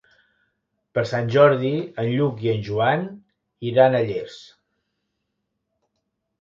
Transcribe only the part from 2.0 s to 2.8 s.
en Lluc i en